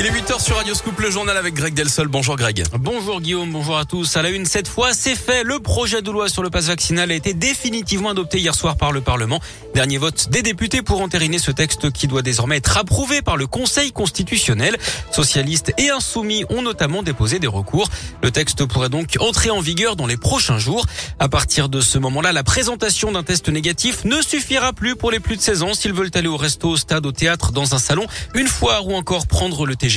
[0.00, 2.08] Il est 8h sur Radio Scoop, le journal avec Greg Delsol.
[2.08, 2.64] Bonjour Greg.
[2.72, 4.16] Bonjour Guillaume, bonjour à tous.
[4.16, 5.44] À la une, cette fois, c'est fait.
[5.44, 8.92] Le projet de loi sur le passe vaccinal a été définitivement adopté hier soir par
[8.92, 9.40] le Parlement.
[9.74, 13.46] Dernier vote des députés pour entériner ce texte qui doit désormais être approuvé par le
[13.46, 14.78] Conseil constitutionnel.
[15.12, 17.90] Socialistes et insoumis ont notamment déposé des recours.
[18.22, 20.86] Le texte pourrait donc entrer en vigueur dans les prochains jours.
[21.18, 25.20] À partir de ce moment-là, la présentation d'un test négatif ne suffira plus pour les
[25.20, 27.78] plus de 16 ans s'ils veulent aller au resto, au stade, au théâtre, dans un
[27.78, 29.89] salon, une foire ou encore prendre le TGV.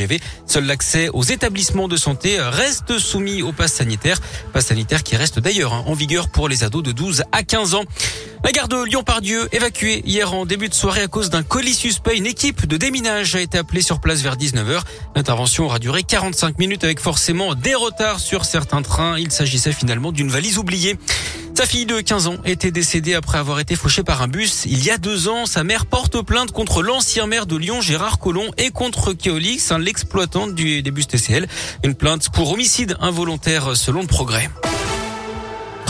[0.47, 4.19] Seul l'accès aux établissements de santé reste soumis au pass sanitaire.
[4.51, 7.75] Pass sanitaire qui reste d'ailleurs hein, en vigueur pour les ados de 12 à 15
[7.75, 7.83] ans.
[8.43, 12.17] La gare de Lyon-Pardieu évacuée hier en début de soirée à cause d'un colis suspect.
[12.17, 14.81] Une équipe de déminage a été appelée sur place vers 19h.
[15.15, 19.17] L'intervention aura duré 45 minutes avec forcément des retards sur certains trains.
[19.17, 20.97] Il s'agissait finalement d'une valise oubliée.
[21.55, 24.63] Sa fille de 15 ans était décédée après avoir été fauchée par un bus.
[24.65, 28.17] Il y a deux ans, sa mère porte plainte contre l'ancien maire de Lyon, Gérard
[28.17, 31.47] Collomb, et contre Keolix, l'exploitant du, des bus TCL.
[31.83, 34.49] Une plainte pour homicide involontaire selon le progrès.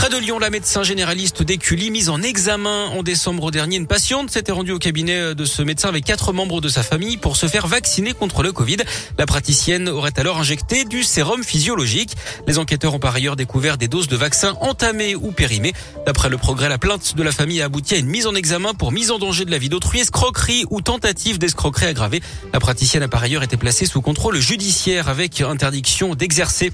[0.03, 4.31] Près de Lyon, la médecin généraliste d'Écully, mise en examen en décembre dernier, une patiente
[4.31, 7.47] s'était rendue au cabinet de ce médecin avec quatre membres de sa famille pour se
[7.47, 8.79] faire vacciner contre le Covid.
[9.17, 12.17] La praticienne aurait alors injecté du sérum physiologique.
[12.47, 15.71] Les enquêteurs ont par ailleurs découvert des doses de vaccins entamées ou périmées.
[16.05, 18.73] D'après le progrès, la plainte de la famille a abouti à une mise en examen
[18.73, 22.21] pour mise en danger de la vie d'autrui, escroquerie ou tentative d'escroquerie aggravée.
[22.51, 26.73] La praticienne a par ailleurs été placée sous contrôle judiciaire avec interdiction d'exercer.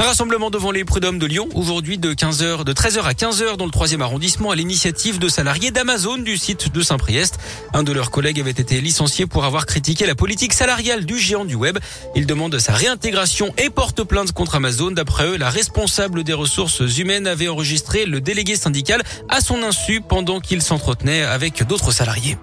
[0.00, 3.66] Un rassemblement devant les prud'hommes de Lyon aujourd'hui de 15h, de 13h à 15h dans
[3.66, 7.38] le troisième arrondissement à l'initiative de salariés d'Amazon du site de Saint-Priest.
[7.74, 11.44] Un de leurs collègues avait été licencié pour avoir critiqué la politique salariale du géant
[11.44, 11.78] du web.
[12.16, 14.90] Il demande sa réintégration et porte plainte contre Amazon.
[14.90, 20.00] D'après eux, la responsable des ressources humaines avait enregistré le délégué syndical à son insu
[20.00, 22.38] pendant qu'il s'entretenait avec d'autres salariés.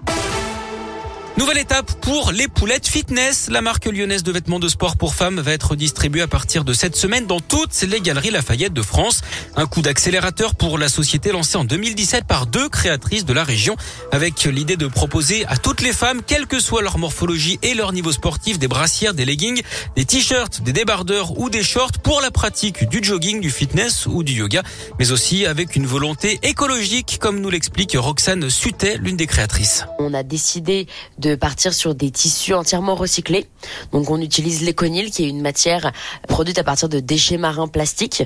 [1.38, 3.48] Nouvelle étape pour les poulettes fitness.
[3.52, 6.74] La marque lyonnaise de vêtements de sport pour femmes va être distribuée à partir de
[6.74, 9.22] cette semaine dans toutes les galeries Lafayette de France.
[9.56, 13.76] Un coup d'accélérateur pour la société lancée en 2017 par deux créatrices de la région
[14.12, 17.94] avec l'idée de proposer à toutes les femmes, quelle que soit leur morphologie et leur
[17.94, 19.62] niveau sportif, des brassières, des leggings,
[19.96, 24.24] des t-shirts, des débardeurs ou des shorts pour la pratique du jogging, du fitness ou
[24.24, 24.64] du yoga,
[24.98, 29.86] mais aussi avec une volonté écologique comme nous l'explique Roxane Sutet, l'une des créatrices.
[30.00, 30.88] On a décidé
[31.20, 33.48] de de partir sur des tissus entièrement recyclés.
[33.92, 35.92] Donc on utilise l'éconil qui est une matière
[36.28, 38.24] produite à partir de déchets marins plastiques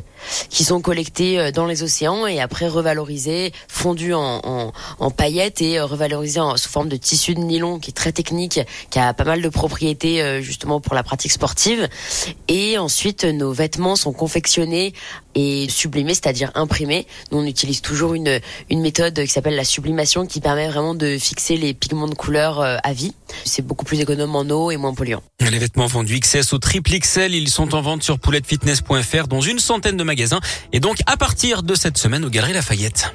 [0.49, 5.79] qui sont collectés euh, dans les océans et après revalorisés, fondus en, en, paillettes et
[5.79, 8.59] euh, revalorisés sous forme de tissu de nylon qui est très technique,
[8.89, 11.89] qui a pas mal de propriétés euh, justement pour la pratique sportive.
[12.47, 14.93] Et ensuite nos vêtements sont confectionnés
[15.35, 17.07] et sublimés, c'est-à-dire imprimés.
[17.31, 21.17] Nous on utilise toujours une, une méthode qui s'appelle la sublimation qui permet vraiment de
[21.17, 23.13] fixer les pigments de couleur à vie.
[23.45, 25.23] C'est beaucoup plus économe en eau et moins polluant.
[25.39, 29.59] Les vêtements vendus XS au triple XL, ils sont en vente sur poulettefitness.fr dans une
[29.59, 30.39] centaine de magasins
[30.73, 33.11] et donc à partir de cette semaine au Galeries Lafayette.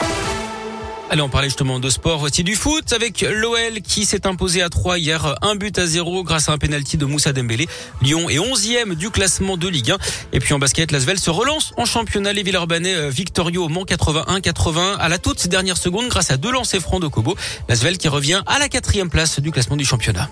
[1.08, 2.18] Allez, on parlait justement de sport.
[2.18, 6.24] Voici du foot avec l'OL qui s'est imposé à 3 hier, un but à 0
[6.24, 7.68] grâce à un penalty de Moussa Dembélé.
[8.02, 9.98] Lyon est 11e du classement de Ligue 1.
[10.32, 12.32] Et puis en basket, Lasvel se relance en championnat.
[12.32, 16.50] Les Villeurbanais euh, victorieux au Mans 81-80 à la toute dernière seconde grâce à deux
[16.50, 17.36] lancers francs de Kobo.
[17.68, 20.28] Lasvel qui revient à la quatrième place du classement du championnat.